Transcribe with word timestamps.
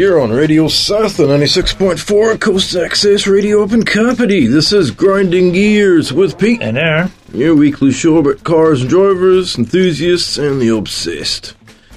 You're 0.00 0.18
on 0.18 0.30
Radio 0.30 0.66
Southland 0.66 1.30
96.4 1.42 2.40
Coast 2.40 2.74
Access 2.74 3.26
Radio 3.26 3.62
up 3.62 3.72
in 3.72 3.82
Kapiti. 3.82 4.46
This 4.46 4.72
is 4.72 4.90
Grinding 4.90 5.52
Gears 5.52 6.10
with 6.10 6.38
Pete. 6.38 6.62
And 6.62 6.78
Aaron. 6.78 7.12
Your 7.34 7.54
weekly 7.54 7.92
show 7.92 8.16
about 8.16 8.42
cars 8.42 8.80
and 8.80 8.88
drivers, 8.88 9.58
enthusiasts, 9.58 10.38
and 10.38 10.58
the 10.58 10.74
obsessed. 10.74 11.54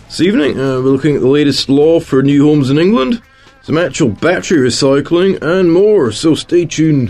This 0.07 0.19
evening, 0.19 0.59
uh, 0.59 0.81
we're 0.81 0.89
looking 0.89 1.15
at 1.15 1.21
the 1.21 1.29
latest 1.29 1.69
law 1.69 2.01
for 2.01 2.21
new 2.21 2.45
homes 2.45 2.69
in 2.69 2.77
England, 2.77 3.21
some 3.61 3.77
actual 3.77 4.09
battery 4.09 4.67
recycling, 4.67 5.41
and 5.41 5.71
more, 5.71 6.11
so 6.11 6.35
stay 6.35 6.65
tuned. 6.65 7.09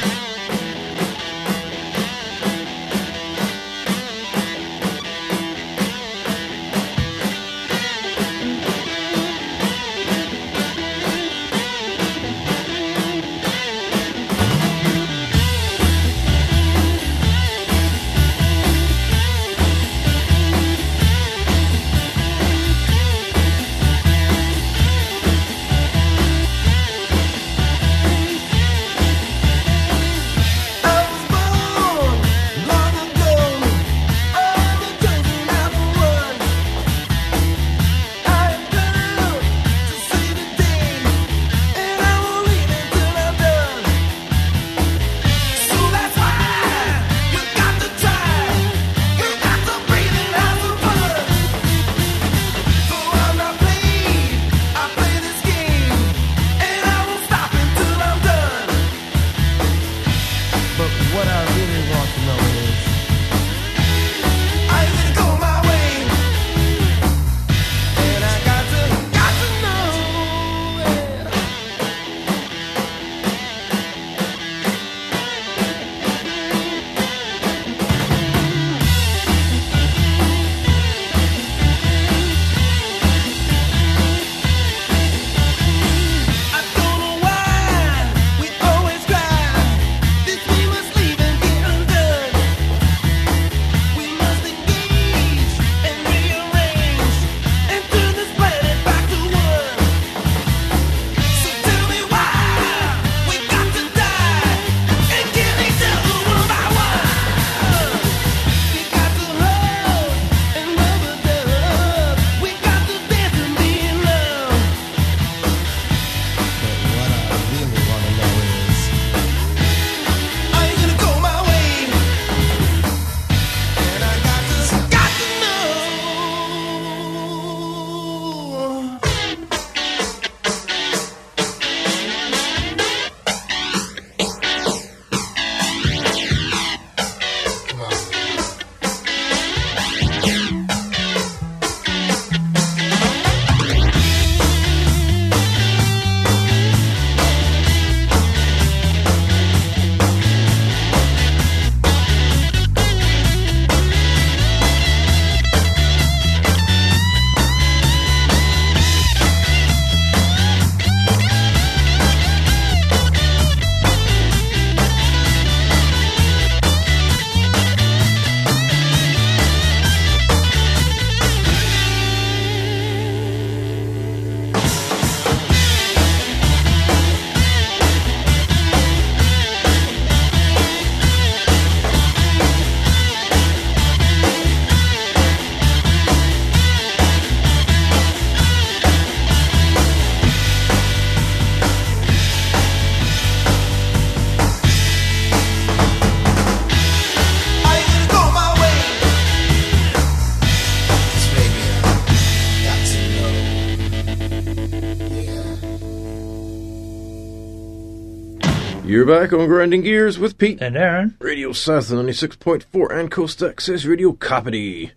You're 208.94 209.08
back 209.08 209.34
on 209.34 209.48
Grinding 209.48 209.82
Gears 209.82 210.20
with 210.20 210.38
Pete. 210.38 210.62
And 210.62 210.78
Aaron. 210.78 211.18
Radio 211.20 211.52
Southland 211.52 212.08
96.4 212.10 212.92
and 212.92 213.10
Coast 213.10 213.42
Access 213.42 213.86
Radio 213.86 214.12
Kapiti. 214.12 214.92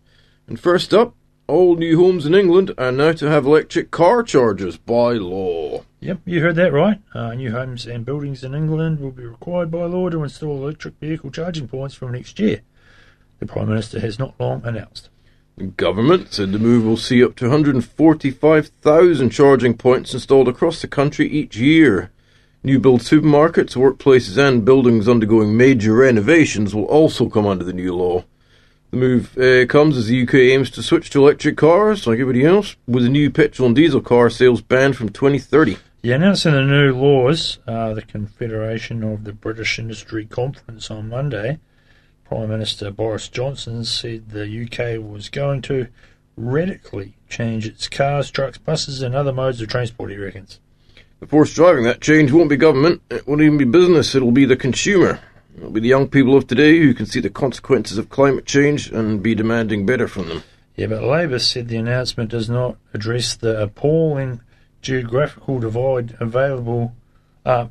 And 0.46 0.60
first 0.60 0.92
up, 0.92 1.14
all 1.46 1.76
new 1.76 1.96
homes 1.96 2.26
in 2.26 2.34
England 2.34 2.72
are 2.76 2.92
now 2.92 3.12
to 3.12 3.30
have 3.30 3.46
electric 3.46 3.90
car 3.90 4.22
chargers 4.22 4.76
by 4.76 5.12
law. 5.12 5.86
Yep, 6.00 6.20
you 6.26 6.42
heard 6.42 6.56
that 6.56 6.74
right. 6.74 7.00
Uh, 7.14 7.32
new 7.32 7.52
homes 7.52 7.86
and 7.86 8.04
buildings 8.04 8.44
in 8.44 8.54
England 8.54 9.00
will 9.00 9.12
be 9.12 9.24
required 9.24 9.70
by 9.70 9.84
law 9.84 10.10
to 10.10 10.24
install 10.24 10.62
electric 10.62 11.00
vehicle 11.00 11.30
charging 11.30 11.66
points 11.66 11.94
from 11.94 12.12
next 12.12 12.38
year. 12.38 12.60
The 13.38 13.46
Prime 13.46 13.70
Minister 13.70 13.98
has 14.00 14.18
not 14.18 14.38
long 14.38 14.60
announced. 14.62 15.08
The 15.56 15.68
government 15.68 16.34
said 16.34 16.52
the 16.52 16.58
move 16.58 16.84
will 16.84 16.98
see 16.98 17.24
up 17.24 17.34
to 17.36 17.46
145,000 17.46 19.30
charging 19.30 19.72
points 19.72 20.12
installed 20.12 20.48
across 20.48 20.82
the 20.82 20.86
country 20.86 21.30
each 21.30 21.56
year. 21.56 22.10
New 22.66 22.80
build 22.80 23.00
supermarkets, 23.00 23.76
workplaces, 23.76 24.36
and 24.36 24.64
buildings 24.64 25.08
undergoing 25.08 25.56
major 25.56 25.94
renovations 25.94 26.74
will 26.74 26.86
also 26.86 27.28
come 27.28 27.46
under 27.46 27.62
the 27.62 27.72
new 27.72 27.94
law. 27.94 28.24
The 28.90 28.96
move 28.96 29.38
uh, 29.38 29.66
comes 29.66 29.96
as 29.96 30.08
the 30.08 30.20
UK 30.24 30.34
aims 30.34 30.68
to 30.70 30.82
switch 30.82 31.08
to 31.10 31.22
electric 31.22 31.56
cars, 31.56 32.08
like 32.08 32.18
everybody 32.18 32.44
else, 32.44 32.74
with 32.88 33.06
a 33.06 33.08
new 33.08 33.30
petrol 33.30 33.66
and 33.66 33.76
diesel 33.76 34.00
car 34.00 34.28
sales 34.30 34.62
banned 34.62 34.96
from 34.96 35.10
2030. 35.10 35.76
Yeah, 36.02 36.16
announcing 36.16 36.54
the 36.54 36.64
new 36.64 36.92
laws, 36.92 37.60
uh, 37.68 37.94
the 37.94 38.02
Confederation 38.02 39.04
of 39.04 39.22
the 39.22 39.32
British 39.32 39.78
Industry 39.78 40.26
Conference 40.26 40.90
on 40.90 41.08
Monday, 41.08 41.60
Prime 42.24 42.48
Minister 42.48 42.90
Boris 42.90 43.28
Johnson 43.28 43.84
said 43.84 44.30
the 44.30 44.42
UK 44.64 45.00
was 45.00 45.28
going 45.28 45.62
to 45.62 45.86
radically 46.36 47.14
change 47.28 47.64
its 47.64 47.88
cars, 47.88 48.28
trucks, 48.32 48.58
buses, 48.58 49.02
and 49.02 49.14
other 49.14 49.32
modes 49.32 49.60
of 49.60 49.68
transport, 49.68 50.10
he 50.10 50.16
reckons. 50.16 50.58
The 51.20 51.26
force 51.26 51.54
driving 51.54 51.84
that 51.84 52.02
change 52.02 52.30
won't 52.30 52.50
be 52.50 52.56
government, 52.56 53.00
it 53.10 53.26
won't 53.26 53.40
even 53.40 53.56
be 53.56 53.64
business, 53.64 54.14
it'll 54.14 54.32
be 54.32 54.44
the 54.44 54.56
consumer. 54.56 55.18
It'll 55.56 55.70
be 55.70 55.80
the 55.80 55.88
young 55.88 56.08
people 56.08 56.36
of 56.36 56.46
today 56.46 56.78
who 56.78 56.92
can 56.92 57.06
see 57.06 57.20
the 57.20 57.30
consequences 57.30 57.96
of 57.96 58.10
climate 58.10 58.44
change 58.44 58.90
and 58.90 59.22
be 59.22 59.34
demanding 59.34 59.86
better 59.86 60.08
from 60.08 60.28
them. 60.28 60.42
Yeah, 60.76 60.88
but 60.88 61.02
Labor 61.02 61.38
said 61.38 61.68
the 61.68 61.78
announcement 61.78 62.30
does 62.30 62.50
not 62.50 62.76
address 62.92 63.34
the 63.34 63.62
appalling 63.62 64.42
geographical 64.82 65.58
divide 65.58 66.14
available, 66.20 66.94
uh, 67.46 67.68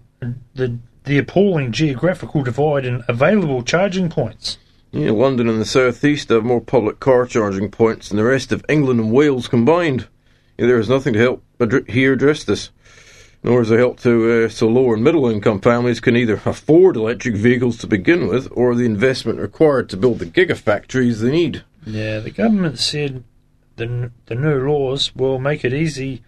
the 0.55 0.79
the 1.03 1.19
appalling 1.19 1.71
geographical 1.71 2.41
divide 2.41 2.83
in 2.83 3.03
available 3.07 3.61
charging 3.61 4.09
points. 4.09 4.57
Yeah, 4.91 5.11
London 5.11 5.47
and 5.47 5.61
the 5.61 5.65
South 5.65 6.03
East 6.03 6.29
have 6.29 6.43
more 6.43 6.61
public 6.61 6.99
car 6.99 7.27
charging 7.27 7.69
points 7.69 8.09
than 8.09 8.17
the 8.17 8.23
rest 8.23 8.51
of 8.51 8.65
England 8.67 8.99
and 8.99 9.11
Wales 9.11 9.47
combined. 9.47 10.07
Yeah, 10.57 10.65
there 10.65 10.79
is 10.79 10.89
nothing 10.89 11.13
to 11.13 11.19
help 11.19 11.43
ad- 11.61 11.87
here 11.89 12.13
address 12.13 12.43
this 12.43 12.71
nor 13.45 13.61
is 13.61 13.69
it 13.69 13.77
help 13.77 13.99
to 13.99 14.45
uh, 14.45 14.49
so 14.49 14.67
lower 14.67 14.95
and 14.95 15.03
middle 15.03 15.29
income 15.29 15.61
families 15.61 15.99
can 15.99 16.17
either 16.17 16.41
afford 16.45 16.97
electric 16.97 17.35
vehicles 17.35 17.77
to 17.77 17.85
begin 17.85 18.27
with 18.27 18.47
or 18.51 18.73
the 18.73 18.85
investment 18.85 19.39
required 19.39 19.87
to 19.87 19.95
build 19.95 20.17
the 20.17 20.25
gigafactories 20.25 21.19
they 21.19 21.29
need. 21.29 21.63
Yeah, 21.85 22.19
the 22.19 22.31
government 22.31 22.79
said 22.79 23.23
the 23.75 24.11
the 24.25 24.33
new 24.33 24.67
laws 24.67 25.15
will 25.15 25.37
make 25.37 25.63
it 25.63 25.73
easy. 25.73 26.23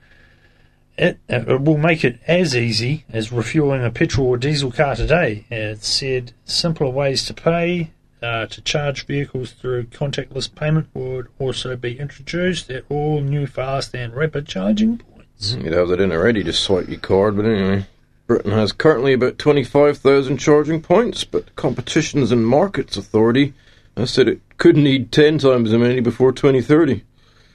It, 0.96 1.20
uh, 1.28 1.44
it 1.48 1.62
will 1.62 1.78
make 1.78 2.04
it 2.04 2.20
as 2.28 2.56
easy 2.56 3.06
as 3.10 3.32
refueling 3.32 3.84
a 3.84 3.90
petrol 3.90 4.28
or 4.28 4.38
diesel 4.38 4.72
car 4.72 4.96
today. 4.96 5.46
It 5.50 5.84
said 5.84 6.34
simpler 6.46 6.90
ways 6.90 7.26
to 7.26 7.34
pay 7.34 7.92
uh, 8.22 8.46
to 8.46 8.62
charge 8.62 9.08
vehicles 9.08 9.54
through 9.54 9.86
contactless 9.86 10.54
payment 10.54 10.88
would 10.94 11.30
also 11.40 11.76
be 11.76 11.98
introduced 11.98 12.70
at 12.70 12.84
all 12.90 13.22
new 13.22 13.48
fast 13.48 13.96
and 13.96 14.14
rapid 14.14 14.48
charging 14.48 15.00
points. 15.00 15.17
You'd 15.40 15.74
have 15.74 15.90
that 15.90 16.02
in 16.02 16.12
already 16.12 16.44
to 16.44 16.54
swipe 16.54 16.90
your 16.90 17.00
card, 17.00 17.36
but 17.36 17.46
anyway. 17.46 17.86
Britain 18.26 18.52
has 18.52 18.74
currently 18.74 19.14
about 19.14 19.38
25,000 19.38 20.38
charging 20.38 20.82
points, 20.82 21.24
but 21.24 21.56
Competitions 21.56 22.32
and 22.32 22.46
Markets 22.46 22.98
Authority 22.98 23.54
has 23.96 24.12
said 24.12 24.28
it 24.28 24.42
could 24.58 24.76
need 24.76 25.12
10 25.12 25.38
times 25.38 25.72
as 25.72 25.80
many 25.80 26.02
before 26.02 26.32
2030. 26.32 27.04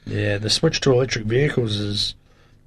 Yeah, 0.07 0.39
the 0.39 0.49
switch 0.49 0.81
to 0.81 0.93
electric 0.93 1.27
vehicles 1.27 1.77
is 1.77 2.15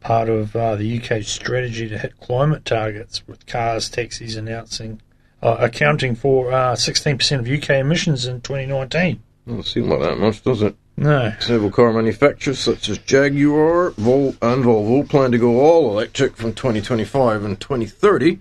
part 0.02 0.30
of 0.30 0.56
uh, 0.56 0.76
the 0.76 1.00
UK's 1.00 1.28
strategy 1.28 1.90
to 1.90 1.98
hit 1.98 2.20
climate 2.20 2.64
targets, 2.64 3.28
with 3.28 3.46
cars, 3.48 3.90
taxis 3.90 4.36
announcing 4.36 5.02
uh, 5.42 5.58
accounting 5.60 6.16
for 6.16 6.52
uh, 6.52 6.74
16% 6.74 7.40
of 7.40 7.48
UK 7.48 7.72
emissions 7.72 8.26
in 8.26 8.42
2019. 8.42 9.22
Doesn't 9.48 9.64
seem 9.64 9.90
like 9.90 10.00
that 10.00 10.18
much, 10.18 10.44
does 10.44 10.62
it? 10.62 10.76
No. 10.97 11.33
Several 11.39 11.71
car 11.71 11.92
manufacturers 11.92 12.59
such 12.59 12.88
as 12.88 12.97
Jaguar, 13.00 13.92
Vol, 13.92 14.36
and 14.42 14.63
Volvo 14.63 15.07
plan 15.07 15.31
to 15.31 15.38
go 15.38 15.59
all 15.59 15.92
electric 15.92 16.38
from 16.38 16.53
2025 16.53 17.44
and 17.44 17.59
2030, 17.59 18.39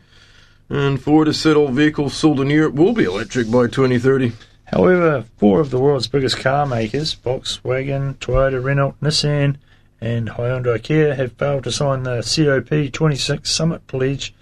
and 0.68 1.02
Ford 1.02 1.26
has 1.26 1.38
said 1.38 1.56
all 1.56 1.68
vehicles 1.68 2.14
sold 2.14 2.40
in 2.40 2.50
Europe 2.50 2.74
will 2.74 2.92
be 2.92 3.04
electric 3.04 3.50
by 3.50 3.66
2030. 3.66 4.32
However, 4.66 5.24
four 5.36 5.60
of 5.60 5.70
the 5.70 5.80
world's 5.80 6.06
biggest 6.06 6.38
car 6.38 6.64
makers, 6.64 7.14
Volkswagen, 7.14 8.14
Toyota, 8.16 8.62
Renault, 8.62 8.94
Nissan, 9.02 9.56
and 10.00 10.30
Hyundai 10.30 10.82
Kia, 10.82 11.16
have 11.16 11.32
failed 11.32 11.64
to 11.64 11.72
sign 11.72 12.04
the 12.04 12.18
COP26 12.18 13.46
Summit 13.46 13.86
Pledge 13.88 14.32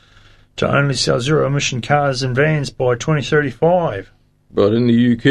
to 0.56 0.70
only 0.70 0.94
sell 0.94 1.20
zero 1.20 1.46
emission 1.46 1.80
cars 1.80 2.22
and 2.22 2.36
vans 2.36 2.70
by 2.70 2.94
2035. 2.94 4.11
But 4.54 4.74
in 4.74 4.86
the 4.86 5.12
UK, 5.12 5.26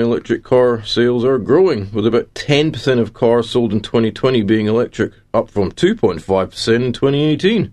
electric 0.00 0.42
car 0.42 0.82
sales 0.84 1.24
are 1.24 1.38
growing, 1.38 1.92
with 1.92 2.06
about 2.06 2.34
10% 2.34 2.98
of 2.98 3.14
cars 3.14 3.50
sold 3.50 3.72
in 3.72 3.80
2020 3.80 4.42
being 4.42 4.66
electric, 4.66 5.12
up 5.32 5.48
from 5.48 5.70
2.5% 5.70 6.74
in 6.74 6.92
2018. 6.92 7.72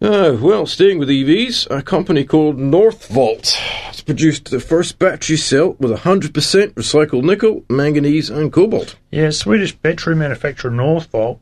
Uh, 0.00 0.36
well, 0.40 0.64
staying 0.64 1.00
with 1.00 1.08
EVs, 1.08 1.68
a 1.76 1.82
company 1.82 2.22
called 2.22 2.56
Northvolt 2.56 3.54
has 3.54 4.00
produced 4.00 4.48
the 4.48 4.60
first 4.60 5.00
battery 5.00 5.36
cell 5.36 5.74
with 5.80 5.90
100% 5.90 6.30
recycled 6.30 7.24
nickel, 7.24 7.64
manganese, 7.68 8.30
and 8.30 8.52
cobalt. 8.52 8.94
Yeah, 9.10 9.30
Swedish 9.30 9.74
battery 9.74 10.14
manufacturer 10.14 10.70
Northvolt 10.70 11.40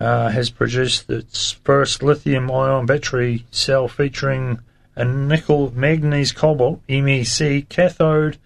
uh, 0.00 0.30
has 0.30 0.50
produced 0.50 1.08
its 1.08 1.52
first 1.52 2.02
lithium 2.02 2.50
ion 2.50 2.86
battery 2.86 3.44
cell 3.52 3.86
featuring 3.86 4.58
a 5.00 5.04
nickel 5.04 5.72
manganese 5.74 6.30
cobalt 6.30 6.86
NMC 6.86 7.66
cathode 7.70 8.36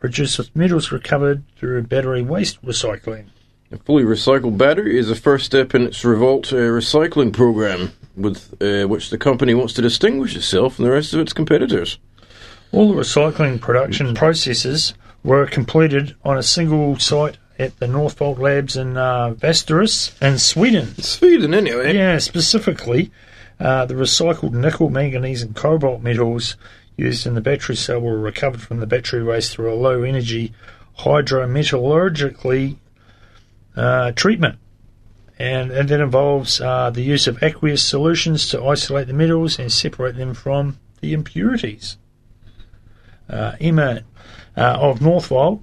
produced 0.00 0.36
with 0.36 0.54
metals 0.56 0.90
recovered 0.90 1.44
through 1.56 1.84
battery 1.84 2.22
waste 2.22 2.60
recycling. 2.62 3.26
A 3.70 3.78
fully 3.78 4.02
recycled 4.02 4.58
battery 4.58 4.98
is 4.98 5.06
the 5.06 5.14
first 5.14 5.46
step 5.46 5.76
in 5.76 5.82
its 5.82 6.04
Revolt 6.04 6.52
uh, 6.52 6.56
recycling 6.56 7.32
program, 7.32 7.92
with 8.16 8.52
uh, 8.60 8.88
which 8.88 9.10
the 9.10 9.16
company 9.16 9.54
wants 9.54 9.74
to 9.74 9.82
distinguish 9.82 10.34
itself 10.34 10.74
from 10.74 10.86
the 10.86 10.90
rest 10.90 11.14
of 11.14 11.20
its 11.20 11.32
competitors. 11.32 11.98
All 12.72 12.92
the 12.92 13.00
recycling 13.00 13.60
production 13.60 14.12
processes 14.12 14.94
were 15.22 15.46
completed 15.46 16.16
on 16.24 16.36
a 16.36 16.42
single 16.42 16.98
site 16.98 17.38
at 17.60 17.78
the 17.78 17.86
Northvolt 17.86 18.40
Labs 18.40 18.76
in 18.76 18.96
uh, 18.96 19.34
Västerås 19.34 20.20
in 20.20 20.38
Sweden. 20.38 21.00
Sweden, 21.00 21.54
anyway. 21.54 21.94
Yeah, 21.94 22.18
specifically, 22.18 23.12
uh, 23.62 23.86
the 23.86 23.94
recycled 23.94 24.52
nickel, 24.52 24.90
manganese, 24.90 25.40
and 25.42 25.54
cobalt 25.54 26.02
metals 26.02 26.56
used 26.96 27.26
in 27.26 27.34
the 27.34 27.40
battery 27.40 27.76
cell 27.76 28.00
were 28.00 28.18
recovered 28.18 28.60
from 28.60 28.80
the 28.80 28.86
battery 28.86 29.22
waste 29.22 29.52
through 29.52 29.72
a 29.72 29.76
low 29.76 30.02
energy 30.02 30.52
hydrometallurgically 30.98 32.76
uh, 33.76 34.10
treatment. 34.12 34.58
And, 35.38 35.70
and 35.70 35.88
that 35.88 36.00
involves 36.00 36.60
uh, 36.60 36.90
the 36.90 37.02
use 37.02 37.28
of 37.28 37.40
aqueous 37.42 37.84
solutions 37.84 38.48
to 38.48 38.64
isolate 38.66 39.06
the 39.06 39.12
metals 39.12 39.58
and 39.58 39.72
separate 39.72 40.16
them 40.16 40.34
from 40.34 40.78
the 41.00 41.12
impurities. 41.12 41.96
Uh, 43.30 43.52
Emma 43.60 44.02
uh, 44.56 44.78
of 44.80 44.98
Northvolt, 44.98 45.62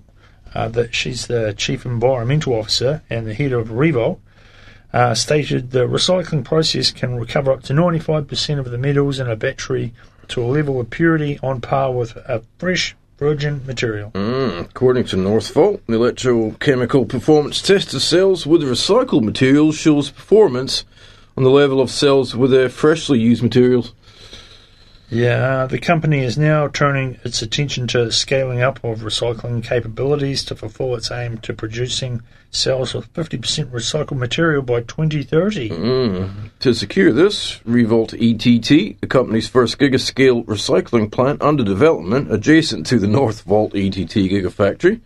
that 0.54 0.96
she's 0.96 1.28
the 1.28 1.54
chief 1.54 1.86
environmental 1.86 2.54
officer 2.56 3.04
and 3.10 3.28
the 3.28 3.34
head 3.34 3.52
of 3.52 3.72
Revolt, 3.72 4.22
uh, 4.94 5.14
stated 5.14 5.72
the 5.72 5.88
recycling 5.88 6.44
process 6.44 6.92
can 6.92 7.16
recover 7.16 7.52
up 7.52 7.64
to 7.64 7.74
95% 7.74 8.60
of 8.60 8.72
the 8.72 8.78
metals 8.78 9.20
in 9.20 9.30
a 9.30 9.36
battery 9.36 9.94
to 10.30 10.44
a 10.44 10.46
level 10.46 10.80
of 10.80 10.90
purity 10.90 11.40
on 11.42 11.62
par 11.62 11.92
with 11.92 12.16
a 12.16 12.42
fresh 12.58 12.96
virgin 13.18 13.62
material. 13.66 14.12
Mm, 14.12 14.62
according 14.62 15.04
to 15.06 15.18
Northvolt, 15.18 15.82
the 15.88 15.98
electrochemical 15.98 17.08
performance 17.08 17.62
test 17.62 17.94
of 17.94 18.02
cells 18.02 18.48
with 18.48 18.62
recycled 18.62 19.24
materials 19.24 19.76
shows 19.76 20.10
performance 20.10 20.86
on 21.36 21.44
the 21.44 21.50
level 21.50 21.82
of 21.82 21.92
cells 21.92 22.36
with 22.36 22.52
their 22.52 22.70
freshly 22.70 23.20
used 23.20 23.44
materials. 23.44 23.94
Yeah, 25.10 25.66
the 25.66 25.80
company 25.80 26.24
is 26.24 26.38
now 26.38 26.68
turning 26.68 27.18
its 27.24 27.42
attention 27.42 27.88
to 27.88 28.12
scaling 28.12 28.62
up 28.62 28.84
of 28.84 29.00
recycling 29.00 29.64
capabilities 29.64 30.44
to 30.46 30.56
fulfill 30.56 30.96
its 30.96 31.10
aim 31.10 31.40
to 31.40 31.54
producing 31.54 32.22
cells 32.52 32.94
with 32.94 33.12
50% 33.14 33.72
recycled 33.72 34.18
material 34.18 34.62
by 34.62 34.82
2030. 34.82 35.70
Mm. 35.70 36.50
To 36.60 36.74
secure 36.74 37.12
this, 37.12 37.60
Revolt 37.66 38.14
ETT, 38.14 39.00
the 39.02 39.08
company's 39.08 39.48
first 39.48 39.78
gigascale 39.78 40.46
recycling 40.46 41.12
plant 41.12 41.42
under 41.42 41.64
development 41.64 42.32
adjacent 42.32 42.86
to 42.88 43.00
the 43.00 43.08
Northvolt 43.08 43.76
ETT 43.76 44.14
gigafactory 44.30 45.02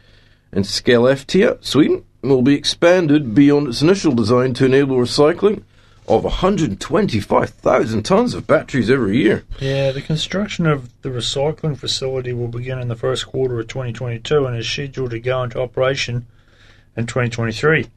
in 0.54 0.64
Skellefteå, 0.64 1.64
Sweden, 1.64 2.06
will 2.22 2.42
be 2.42 2.56
expanded 2.56 3.34
beyond 3.34 3.68
its 3.68 3.82
initial 3.82 4.14
design 4.14 4.54
to 4.54 4.66
enable 4.66 4.98
recycling 4.98 5.64
of 6.08 6.24
125,000 6.24 8.04
tons 8.04 8.34
of 8.34 8.46
batteries 8.46 8.90
every 8.90 9.18
year. 9.18 9.44
Yeah, 9.60 9.92
the 9.92 10.02
construction 10.02 10.66
of 10.66 10.90
the 11.02 11.10
recycling 11.10 11.78
facility 11.78 12.34
will 12.34 12.48
begin 12.48 12.80
in 12.80 12.90
the 12.90 12.96
first 12.96 13.28
quarter 13.28 13.60
of 13.60 13.68
2022 13.68 14.46
and 14.46 14.58
is 14.58 14.68
scheduled 14.68 15.12
to 15.12 15.20
go 15.20 15.44
into 15.44 15.62
operation 15.62 16.26
in 16.98 17.08
2023. 17.08 17.88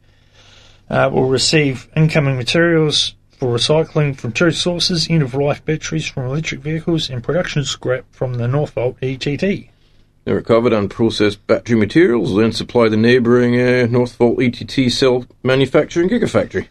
Uh, 0.88 1.10
will 1.12 1.28
receive 1.28 1.88
incoming 1.96 2.36
materials 2.36 3.14
for 3.32 3.54
recycling 3.54 4.16
from 4.16 4.32
two 4.32 4.50
sources 4.50 5.08
end 5.10 5.22
of 5.22 5.34
life 5.34 5.64
batteries 5.64 6.06
from 6.06 6.26
electric 6.26 6.60
vehicles 6.60 7.10
and 7.10 7.24
production 7.24 7.64
scrap 7.64 8.04
from 8.10 8.34
the 8.34 8.46
Northvolt 8.46 8.96
ETT. 9.02 9.68
The 10.24 10.34
recovered 10.34 10.72
and 10.72 10.90
processed 10.90 11.46
battery 11.46 11.76
materials 11.76 12.30
will 12.30 12.38
then 12.38 12.52
supply 12.52 12.88
the 12.88 12.96
neighbouring 12.96 13.54
uh, 13.54 13.86
Northvolt 13.86 14.42
ETT 14.42 14.90
cell 14.92 15.26
manufacturing 15.42 16.08
gigafactory. 16.08 16.68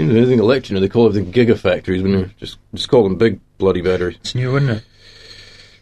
Seems 0.00 0.16
anything 0.16 0.38
electric, 0.38 0.80
they 0.80 0.88
call 0.88 1.06
everything 1.06 1.30
gigafactories 1.30 2.02
when 2.02 2.12
you 2.12 2.30
just 2.38 2.56
just 2.72 2.88
call 2.88 3.02
them 3.02 3.16
big 3.16 3.38
bloody 3.58 3.82
batteries. 3.82 4.16
It's 4.16 4.34
new, 4.34 4.56
isn't 4.56 4.70
it? 4.70 4.84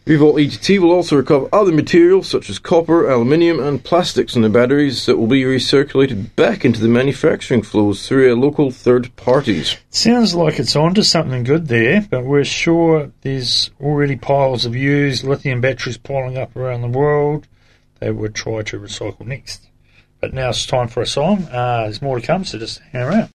Revolt 0.06 0.40
ETT 0.40 0.80
will 0.80 0.90
also 0.90 1.14
recover 1.14 1.48
other 1.52 1.70
materials 1.70 2.26
such 2.26 2.50
as 2.50 2.58
copper, 2.58 3.08
aluminium, 3.08 3.60
and 3.60 3.84
plastics 3.84 4.34
in 4.34 4.42
the 4.42 4.48
batteries 4.48 5.06
that 5.06 5.18
will 5.18 5.28
be 5.28 5.42
recirculated 5.42 6.34
back 6.34 6.64
into 6.64 6.80
the 6.80 6.88
manufacturing 6.88 7.62
flows 7.62 8.08
through 8.08 8.34
local 8.34 8.72
third 8.72 9.14
parties. 9.14 9.76
Sounds 9.90 10.34
like 10.34 10.58
it's 10.58 10.74
onto 10.74 11.04
something 11.04 11.44
good 11.44 11.68
there, 11.68 12.04
but 12.10 12.24
we're 12.24 12.42
sure 12.42 13.12
there's 13.20 13.70
already 13.80 14.16
piles 14.16 14.64
of 14.64 14.74
used 14.74 15.22
lithium 15.22 15.60
batteries 15.60 15.96
piling 15.96 16.36
up 16.36 16.56
around 16.56 16.80
the 16.80 16.88
world 16.88 17.46
they 18.00 18.10
would 18.10 18.34
try 18.34 18.62
to 18.62 18.80
recycle 18.80 19.26
next. 19.26 19.68
But 20.20 20.34
now 20.34 20.48
it's 20.48 20.66
time 20.66 20.88
for 20.88 21.02
a 21.02 21.06
song. 21.06 21.44
Uh, 21.44 21.82
there's 21.82 22.02
more 22.02 22.18
to 22.18 22.26
come, 22.26 22.44
so 22.44 22.58
just 22.58 22.80
hang 22.92 23.02
around. 23.02 23.30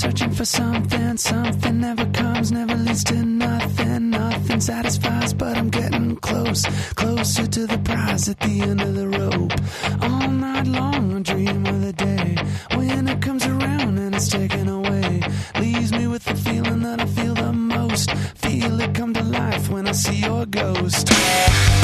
Searching 0.00 0.30
for 0.30 0.46
something, 0.46 1.16
something 1.18 1.80
never 1.80 2.06
comes, 2.06 2.50
never 2.50 2.74
leads 2.74 3.04
to 3.04 3.22
nothing, 3.22 4.08
nothing 4.08 4.60
satisfies, 4.60 5.34
but 5.34 5.58
I'm 5.58 5.68
getting 5.68 6.16
close, 6.16 6.64
closer 6.94 7.46
to 7.46 7.66
the 7.66 7.78
prize 7.78 8.26
at 8.26 8.40
the 8.40 8.60
end 8.62 8.80
of 8.80 8.94
the 8.94 9.08
rope. 9.08 9.52
All 10.02 10.30
night 10.30 10.66
long, 10.66 11.16
I 11.16 11.20
dream 11.20 11.59
come 19.12 19.24
to 19.24 19.38
life 19.38 19.68
when 19.70 19.88
I 19.88 19.92
see 19.92 20.16
your 20.16 20.46
ghost. 20.46 21.79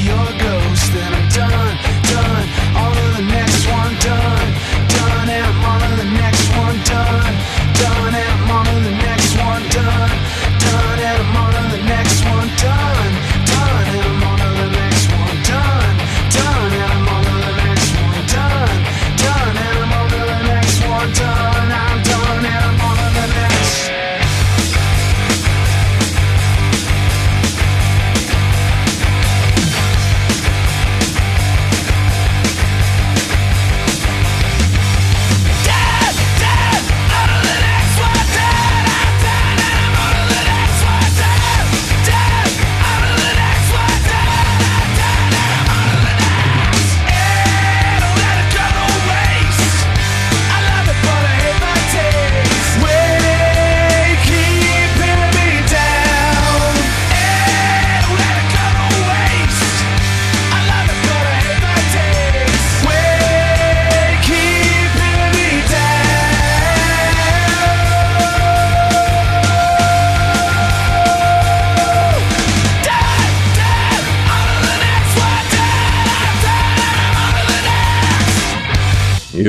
Your 0.00 0.41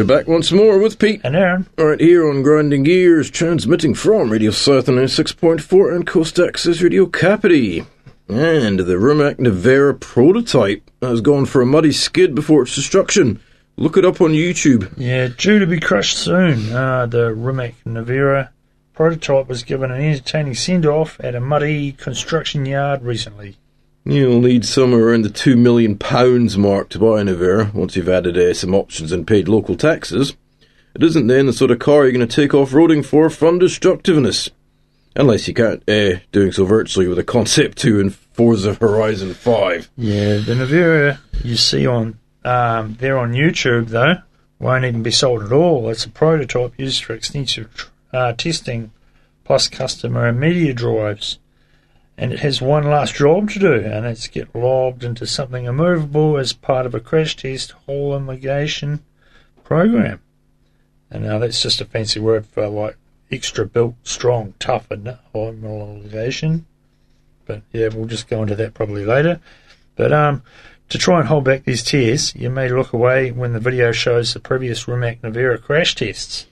You're 0.03 0.19
back 0.19 0.27
once 0.27 0.51
more 0.51 0.79
with 0.79 1.00
Pete. 1.00 1.22
And 1.24 1.33
Aaron, 1.33 1.65
Right 1.77 1.98
here 1.98 2.29
on 2.29 2.43
Grinding 2.43 2.83
Gears, 2.83 3.31
transmitting 3.31 3.93
from 3.93 4.31
Radio 4.31 4.51
Southland 4.51 5.00
96.4 5.00 5.95
and 5.95 6.05
Coast 6.05 6.38
Access 6.39 6.81
Radio 6.81 7.05
Kapiti. 7.05 7.86
And 8.27 8.79
the 8.79 9.00
Rimac 9.00 9.38
Nevera 9.38 9.98
prototype 9.98 10.91
has 11.01 11.22
gone 11.22 11.45
for 11.45 11.62
a 11.62 11.65
muddy 11.65 11.93
skid 11.93 12.36
before 12.36 12.63
its 12.63 12.75
destruction 12.75 13.39
Look 13.77 13.95
it 13.95 14.03
up 14.03 14.19
on 14.19 14.31
YouTube. 14.31 14.91
Yeah, 14.98 15.29
due 15.29 15.60
to 15.60 15.65
be 15.65 15.79
crushed 15.79 16.17
soon. 16.17 16.74
Uh, 16.74 17.05
the 17.05 17.33
Rimac 17.33 17.75
Nevera 17.86 18.50
prototype 18.93 19.48
was 19.48 19.63
given 19.63 19.89
an 19.89 20.01
entertaining 20.01 20.55
send 20.55 20.86
off 20.86 21.17
at 21.22 21.33
a 21.33 21.39
muddy 21.39 21.93
construction 21.93 22.65
yard 22.65 23.03
recently. 23.03 23.55
You'll 24.05 24.41
need 24.41 24.65
somewhere 24.65 25.07
around 25.07 25.22
the 25.22 25.29
two 25.29 25.55
million 25.55 25.98
pounds 25.98 26.57
mark 26.57 26.89
to 26.89 27.00
buy 27.00 27.22
a 27.22 27.24
Nevera 27.24 27.74
once 27.74 27.95
you've 27.95 28.10
added 28.10 28.38
uh, 28.38 28.53
some 28.53 28.75
options 28.75 29.12
and 29.13 29.25
paid 29.25 29.48
local 29.48 29.75
taxes. 29.75 30.36
It 30.93 31.03
isn't 31.03 31.27
then 31.27 31.45
the 31.45 31.53
sort 31.53 31.72
of 31.72 31.79
car 31.79 32.03
you're 32.03 32.12
going 32.12 32.27
to 32.27 32.36
take 32.36 32.53
off 32.53 32.72
roading 32.72 33.05
for 33.05 33.29
fun 33.29 33.60
destructiveness. 33.60 34.50
Unless 35.15 35.48
you 35.48 35.53
can't, 35.53 35.88
uh, 35.88 36.19
doing 36.31 36.51
so 36.51 36.65
virtually 36.65 37.07
with 37.07 37.19
a 37.19 37.24
Concept 37.24 37.77
2 37.77 38.00
and 38.00 38.13
Forza 38.13 38.74
Horizon 38.74 39.33
5. 39.33 39.89
Yeah, 39.95 40.38
the 40.38 40.53
Nevera 40.53 41.19
you 41.43 41.55
see 41.55 41.88
on 41.88 42.19
um, 42.43 42.98
there 43.00 43.17
on 43.17 43.33
YouTube, 43.33 43.88
though, 43.88 44.15
won't 44.60 44.86
even 44.86 45.03
be 45.03 45.12
sold 45.12 45.43
at 45.43 45.51
all. 45.51 45.89
It's 45.89 46.05
a 46.05 46.10
prototype 46.10 46.77
used 46.77 47.03
for 47.03 47.13
extensive 47.13 47.91
uh, 48.12 48.33
testing, 48.33 48.91
plus 49.45 49.67
customer 49.67 50.27
and 50.27 50.39
media 50.39 50.74
drives. 50.74 51.39
And 52.17 52.32
it 52.32 52.39
has 52.39 52.62
one 52.62 52.84
last 52.84 53.15
job 53.15 53.50
to 53.51 53.60
do, 53.60 53.74
and 53.74 54.05
it's 54.05 54.27
get 54.27 54.53
logged 54.53 55.03
into 55.03 55.25
something 55.25 55.65
immovable 55.65 56.38
as 56.38 56.53
part 56.53 56.86
of 56.86 56.93
a 56.93 57.00
crash 57.00 57.36
test 57.36 57.74
homologation 57.88 59.00
program. 59.63 60.22
And 61.10 61.24
now 61.24 61.39
that's 61.39 61.62
just 61.62 61.82
a 61.82 61.86
fancy 61.86 62.20
word 62.20 62.46
for 62.46 62.67
like 62.67 62.98
extra 63.32 63.65
built, 63.65 63.96
strong, 64.03 64.53
tough, 64.60 64.89
and 64.91 65.17
homologation. 65.34 66.63
But 67.46 67.63
yeah, 67.72 67.89
we'll 67.89 68.05
just 68.05 68.27
go 68.27 68.41
into 68.41 68.55
that 68.55 68.74
probably 68.74 69.05
later. 69.05 69.39
But 69.96 70.13
um, 70.13 70.43
to 70.89 70.98
try 70.98 71.20
and 71.20 71.27
hold 71.27 71.43
back 71.43 71.65
these 71.65 71.84
tears, 71.84 72.36
you 72.36 72.50
may 72.50 72.70
look 72.70 72.93
away 72.93 73.32
when 73.32 73.53
the 73.53 73.60
video 73.60 73.91
shows 73.91 74.34
the 74.34 74.39
previous 74.39 74.88
Rimac 74.88 75.22
Nevera 75.22 75.62
crash 75.62 75.96
tests. 75.96 76.46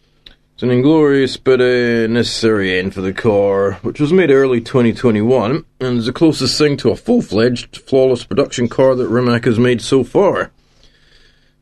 It's 0.62 0.64
an 0.64 0.78
inglorious 0.78 1.38
but 1.38 1.60
uh, 1.60 2.06
necessary 2.06 2.78
end 2.78 2.94
for 2.94 3.02
the 3.02 3.14
car, 3.14 3.80
which 3.82 4.00
was 4.00 4.14
made 4.14 4.30
early 4.30 4.62
2021 4.62 5.66
and 5.80 5.98
is 5.98 6.06
the 6.06 6.14
closest 6.14 6.56
thing 6.56 6.78
to 6.78 6.92
a 6.92 6.96
full-fledged, 6.96 7.78
flawless 7.78 8.24
production 8.26 8.70
car 8.70 8.94
that 8.94 9.08
Rimac 9.08 9.46
has 9.46 9.58
made 9.58 9.82
so 9.82 10.04
far. 10.04 10.52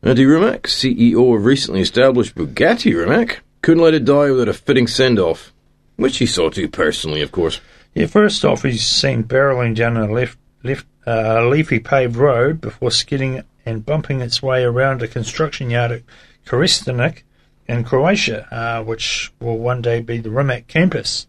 Andy 0.04 0.26
Rimac, 0.26 0.64
CEO 0.64 1.34
of 1.34 1.46
recently 1.46 1.80
established 1.80 2.36
Bugatti 2.36 2.94
Rimac, 2.94 3.40
couldn't 3.62 3.82
let 3.82 3.94
it 3.94 4.04
die 4.04 4.32
without 4.32 4.50
a 4.50 4.54
fitting 4.54 4.86
send-off, 4.86 5.54
which 5.96 6.18
he 6.18 6.26
saw 6.26 6.50
to 6.50 6.68
personally, 6.68 7.22
of 7.22 7.32
course. 7.32 7.62
Yeah, 7.94 8.08
first 8.08 8.44
off, 8.44 8.64
he's 8.64 8.86
seen 8.86 9.24
barreling 9.24 9.76
down 9.76 9.96
a 9.96 10.12
left, 10.12 10.38
left, 10.62 10.86
uh, 11.08 11.48
leafy 11.48 11.80
paved 11.80 12.18
road 12.18 12.60
before 12.60 12.92
skidding 12.92 13.44
and 13.66 13.86
bumping 13.86 14.20
its 14.20 14.44
way 14.44 14.62
around 14.66 15.02
a 15.02 15.08
construction 15.08 15.70
yard 15.70 15.94
at 15.94 16.02
Kerestinec 16.46 17.22
in 17.70 17.84
Croatia, 17.84 18.48
uh, 18.52 18.84
which 18.84 19.32
will 19.40 19.58
one 19.58 19.82
day 19.82 20.02
be 20.02 20.18
the 20.18 20.32
Rimac 20.32 20.68
campus. 20.68 21.28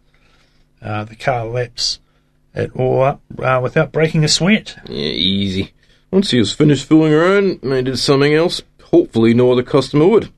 Uh, 0.82 1.04
the 1.04 1.14
car 1.14 1.44
laps 1.44 2.00
it 2.54 2.74
all 2.74 3.02
up 3.02 3.20
uh, 3.38 3.60
without 3.62 3.92
breaking 3.92 4.24
a 4.24 4.28
sweat. 4.28 4.76
Yeah, 4.86 5.10
easy. 5.10 5.72
Once 6.10 6.30
he 6.30 6.38
was 6.38 6.52
finished 6.52 6.88
fooling 6.88 7.12
around 7.12 7.60
he 7.62 7.82
did 7.82 7.98
something 7.98 8.34
else, 8.34 8.62
hopefully 8.84 9.34
no 9.34 9.52
other 9.52 9.62
customer 9.62 10.08
would. 10.08 10.32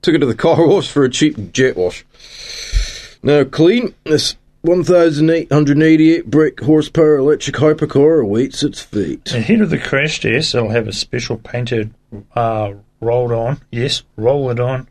Took 0.00 0.14
it 0.14 0.18
to 0.18 0.26
the 0.26 0.34
car 0.34 0.66
wash 0.66 0.88
for 0.88 1.04
a 1.04 1.10
cheap 1.10 1.52
jet 1.52 1.76
wash. 1.76 2.06
Now, 3.20 3.42
clean, 3.42 3.94
this 4.04 4.36
1,888 4.62 6.30
brake 6.30 6.60
horsepower 6.60 7.16
electric 7.16 7.56
hypercar 7.56 8.22
awaits 8.22 8.62
its 8.62 8.80
fate. 8.80 9.32
Ahead 9.32 9.60
of 9.60 9.70
the 9.70 9.78
crash 9.78 10.20
test, 10.20 10.54
it'll 10.54 10.70
have 10.70 10.86
a 10.86 10.92
special 10.92 11.36
painted 11.36 11.92
uh, 12.36 12.74
rolled 13.00 13.32
on, 13.32 13.60
yes, 13.72 14.04
roll 14.16 14.50
it 14.50 14.60
on, 14.60 14.86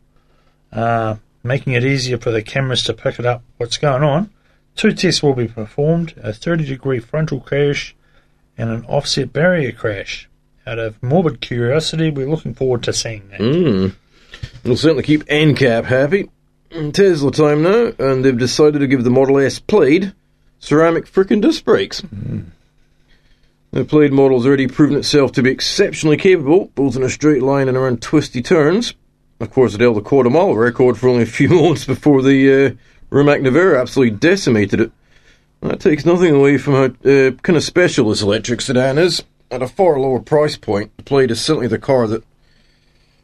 uh, 0.72 1.16
making 1.42 1.72
it 1.72 1.84
easier 1.84 2.18
for 2.18 2.30
the 2.30 2.42
cameras 2.42 2.82
to 2.84 2.94
pick 2.94 3.18
it 3.18 3.26
up 3.26 3.42
what's 3.56 3.76
going 3.76 4.02
on. 4.02 4.30
Two 4.76 4.92
tests 4.92 5.22
will 5.22 5.34
be 5.34 5.48
performed 5.48 6.14
a 6.18 6.32
30 6.32 6.64
degree 6.64 7.00
frontal 7.00 7.40
crash 7.40 7.96
and 8.56 8.70
an 8.70 8.84
offset 8.86 9.32
barrier 9.32 9.72
crash. 9.72 10.28
Out 10.66 10.78
of 10.78 11.02
morbid 11.02 11.40
curiosity, 11.40 12.10
we're 12.10 12.28
looking 12.28 12.54
forward 12.54 12.82
to 12.84 12.92
seeing 12.92 13.28
that. 13.30 13.40
Mm. 13.40 13.94
It'll 14.62 14.76
certainly 14.76 15.02
keep 15.02 15.24
NCAP 15.24 15.84
happy. 15.84 16.30
Tesla 16.92 17.32
time 17.32 17.62
now, 17.62 17.92
and 17.98 18.24
they've 18.24 18.36
decided 18.36 18.80
to 18.80 18.86
give 18.86 19.02
the 19.02 19.10
Model 19.10 19.38
S 19.38 19.58
Plaid 19.58 20.12
ceramic 20.58 21.06
frickin' 21.06 21.40
disc 21.40 21.64
brakes. 21.64 22.02
Mm. 22.02 22.46
The 23.70 23.84
Plaid 23.84 24.12
model's 24.12 24.46
already 24.46 24.66
proven 24.66 24.96
itself 24.96 25.32
to 25.32 25.42
be 25.42 25.50
exceptionally 25.50 26.16
capable, 26.16 26.70
both 26.74 26.96
in 26.96 27.02
a 27.02 27.10
straight 27.10 27.42
line 27.42 27.68
and 27.68 27.76
around 27.76 28.02
twisty 28.02 28.42
turns. 28.42 28.94
Of 29.40 29.50
course, 29.50 29.74
it 29.74 29.80
held 29.80 29.96
the 29.96 30.02
quarter 30.02 30.30
mile 30.30 30.54
record 30.54 30.98
for 30.98 31.08
only 31.08 31.22
a 31.22 31.26
few 31.26 31.48
moments 31.50 31.84
before 31.84 32.22
the 32.22 32.52
uh, 32.52 32.74
Rimac 33.10 33.40
Nevera 33.40 33.80
absolutely 33.80 34.16
decimated 34.16 34.80
it. 34.80 34.92
That 35.60 35.80
takes 35.80 36.04
nothing 36.04 36.34
away 36.34 36.58
from 36.58 36.74
how 36.74 36.84
uh, 36.84 37.32
kind 37.42 37.56
of 37.56 37.64
special 37.64 38.10
this 38.10 38.22
electric 38.22 38.60
sedan 38.60 38.98
is. 38.98 39.24
At 39.50 39.62
a 39.62 39.68
far 39.68 39.98
lower 39.98 40.20
price 40.20 40.56
point, 40.56 40.96
the 40.96 41.02
Plaid 41.02 41.30
is 41.30 41.40
certainly 41.40 41.68
the 41.68 41.78
car 41.78 42.06
that 42.06 42.22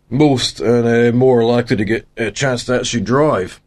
most 0.09 0.61
and 0.61 0.87
uh, 0.87 1.16
more 1.16 1.44
likely 1.44 1.77
to 1.77 1.85
get 1.85 2.09
a 2.16 2.31
chance 2.31 2.64
to 2.64 2.77
actually 2.77 3.03
drive. 3.03 3.61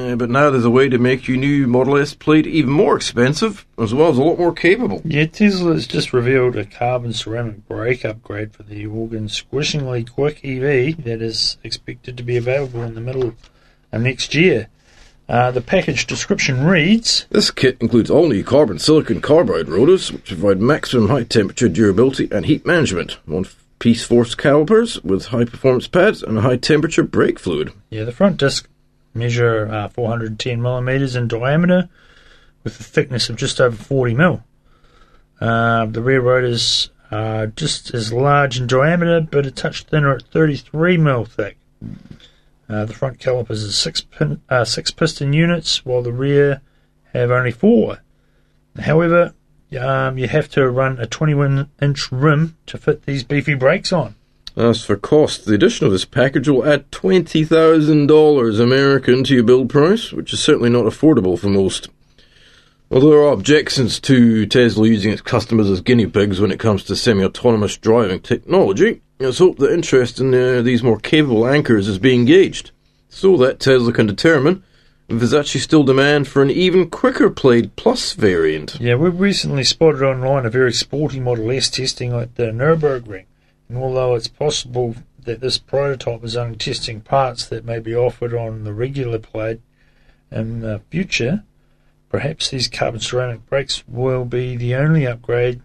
Uh, 0.00 0.16
but 0.16 0.30
now 0.30 0.48
there's 0.48 0.64
a 0.64 0.70
way 0.70 0.88
to 0.88 0.98
make 0.98 1.28
your 1.28 1.36
new 1.36 1.66
Model 1.66 1.98
S 1.98 2.14
Plaid 2.14 2.46
even 2.46 2.70
more 2.70 2.96
expensive, 2.96 3.66
as 3.78 3.92
well 3.92 4.08
as 4.08 4.16
a 4.16 4.22
lot 4.22 4.38
more 4.38 4.52
capable. 4.52 5.02
Yeah, 5.04 5.26
Tesla 5.26 5.74
has 5.74 5.86
just 5.86 6.12
revealed 6.14 6.56
a 6.56 6.64
carbon 6.64 7.12
ceramic 7.12 7.68
brake 7.68 8.04
upgrade 8.04 8.54
for 8.54 8.62
the 8.62 8.86
organ 8.86 9.28
squishingly 9.28 10.08
quick 10.08 10.40
EV 10.42 11.04
that 11.04 11.20
is 11.20 11.58
expected 11.62 12.16
to 12.16 12.22
be 12.22 12.36
available 12.36 12.82
in 12.82 12.94
the 12.94 13.00
middle 13.00 13.34
of 13.92 14.00
next 14.00 14.34
year. 14.34 14.68
Uh, 15.28 15.50
the 15.50 15.60
package 15.60 16.06
description 16.06 16.64
reads 16.64 17.26
This 17.30 17.50
kit 17.50 17.76
includes 17.80 18.10
all 18.10 18.28
new 18.28 18.42
carbon 18.42 18.78
silicon 18.78 19.20
carbide 19.20 19.68
rotors, 19.68 20.10
which 20.10 20.26
provide 20.26 20.60
maximum 20.60 21.08
high 21.08 21.24
temperature 21.24 21.68
durability 21.68 22.28
and 22.32 22.46
heat 22.46 22.64
management. 22.64 23.18
One 23.26 23.44
piece 23.78 24.04
force 24.04 24.34
calipers 24.34 25.02
with 25.04 25.26
high 25.26 25.44
performance 25.44 25.86
pads 25.86 26.22
and 26.22 26.38
high 26.38 26.56
temperature 26.56 27.02
brake 27.02 27.38
fluid. 27.38 27.72
Yeah, 27.90 28.04
the 28.04 28.12
front 28.12 28.38
disc 28.38 28.66
measure 29.14 29.68
uh, 29.70 29.88
410 29.88 30.62
millimeters 30.62 31.16
in 31.16 31.28
diameter 31.28 31.88
with 32.64 32.78
a 32.78 32.84
thickness 32.84 33.28
of 33.28 33.36
just 33.36 33.60
over 33.60 33.76
40 33.76 34.14
mil. 34.14 34.44
Uh, 35.40 35.86
the 35.86 36.02
rear 36.02 36.20
rotors 36.20 36.90
are 37.10 37.46
just 37.48 37.92
as 37.94 38.12
large 38.12 38.58
in 38.58 38.66
diameter 38.66 39.20
but 39.20 39.46
a 39.46 39.50
touch 39.50 39.84
thinner 39.84 40.14
at 40.14 40.22
33 40.22 40.96
mil 40.96 41.24
thick. 41.24 41.56
Uh, 42.68 42.84
the 42.84 42.92
front 42.92 43.18
calipers 43.18 43.64
are 43.64 43.72
six, 43.72 44.00
pin, 44.00 44.40
uh, 44.48 44.64
six 44.64 44.90
piston 44.90 45.32
units 45.32 45.84
while 45.84 46.02
the 46.02 46.12
rear 46.12 46.60
have 47.12 47.30
only 47.30 47.50
four. 47.50 47.98
However, 48.78 49.34
um, 49.78 50.18
you 50.18 50.28
have 50.28 50.48
to 50.50 50.68
run 50.70 50.98
a 50.98 51.06
21 51.06 51.68
inch 51.80 52.12
rim 52.12 52.56
to 52.66 52.78
fit 52.78 53.06
these 53.06 53.24
beefy 53.24 53.54
brakes 53.54 53.92
on. 53.92 54.14
As 54.56 54.84
for 54.84 54.96
cost, 54.96 55.44
the 55.44 55.54
addition 55.54 55.86
of 55.86 55.92
this 55.92 56.04
package 56.04 56.48
will 56.48 56.66
add 56.66 56.90
$20,000 56.90 58.60
American 58.60 59.24
to 59.24 59.34
your 59.34 59.44
build 59.44 59.70
price, 59.70 60.12
which 60.12 60.32
is 60.32 60.40
certainly 60.40 60.70
not 60.70 60.84
affordable 60.84 61.38
for 61.38 61.48
most. 61.48 61.88
Although 62.90 63.10
there 63.10 63.22
are 63.22 63.32
objections 63.32 64.00
to 64.00 64.46
Tesla 64.46 64.88
using 64.88 65.12
its 65.12 65.22
customers 65.22 65.70
as 65.70 65.80
guinea 65.80 66.06
pigs 66.06 66.40
when 66.40 66.50
it 66.50 66.58
comes 66.58 66.82
to 66.84 66.96
semi 66.96 67.22
autonomous 67.22 67.76
driving 67.76 68.18
technology, 68.20 69.00
let's 69.20 69.38
hope 69.38 69.58
that 69.58 69.72
interest 69.72 70.18
in 70.18 70.34
uh, 70.34 70.60
these 70.62 70.82
more 70.82 70.98
capable 70.98 71.46
anchors 71.46 71.86
is 71.86 72.00
being 72.00 72.24
gauged, 72.24 72.72
so 73.08 73.36
that 73.36 73.60
Tesla 73.60 73.92
can 73.92 74.06
determine 74.06 74.64
if 75.08 75.18
there's 75.18 75.34
actually 75.34 75.60
still 75.60 75.84
demand 75.84 76.26
for 76.26 76.42
an 76.42 76.50
even 76.50 76.90
quicker 76.90 77.30
Plaid 77.30 77.76
Plus 77.76 78.12
variant. 78.14 78.80
Yeah, 78.80 78.96
we've 78.96 79.18
recently 79.18 79.62
spotted 79.62 80.02
online 80.02 80.44
a 80.44 80.50
very 80.50 80.72
sporty 80.72 81.20
Model 81.20 81.50
S 81.52 81.70
testing 81.70 82.12
at 82.12 82.34
the 82.34 82.46
Nürburgring, 82.46 83.26
and 83.70 83.78
although 83.78 84.16
it's 84.16 84.26
possible 84.26 84.96
that 85.22 85.40
this 85.40 85.56
prototype 85.56 86.24
is 86.24 86.36
only 86.36 86.56
testing 86.56 87.00
parts 87.00 87.46
that 87.46 87.64
may 87.64 87.78
be 87.78 87.94
offered 87.94 88.34
on 88.34 88.64
the 88.64 88.72
regular 88.72 89.20
Plaid 89.20 89.62
in 90.28 90.58
the 90.58 90.80
future, 90.90 91.44
perhaps 92.08 92.50
these 92.50 92.66
carbon 92.66 92.98
ceramic 92.98 93.46
brakes 93.48 93.84
will 93.86 94.24
be 94.24 94.56
the 94.56 94.74
only 94.74 95.06
upgrade 95.06 95.62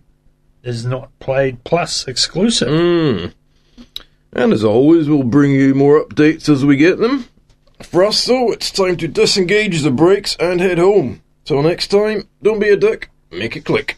is 0.62 0.86
not 0.86 1.18
Plaid 1.20 1.64
Plus 1.64 2.08
exclusive. 2.08 2.68
Mm. 2.68 3.34
And 4.34 4.54
as 4.54 4.64
always, 4.64 5.10
we'll 5.10 5.24
bring 5.24 5.54
you 5.54 5.74
more 5.74 6.06
updates 6.06 6.48
as 6.48 6.64
we 6.64 6.78
get 6.78 7.00
them. 7.00 7.26
For 7.82 8.04
us, 8.04 8.24
though, 8.26 8.52
it's 8.52 8.70
time 8.70 8.98
to 8.98 9.08
disengage 9.08 9.82
the 9.82 9.90
brakes 9.90 10.38
and 10.40 10.62
head 10.62 10.78
home. 10.78 11.24
Till 11.44 11.64
next 11.64 11.88
time, 11.88 12.28
don't 12.44 12.60
be 12.60 12.70
a 12.70 12.78
dick, 12.78 13.10
make 13.32 13.56
it 13.56 13.66
click. 13.66 13.98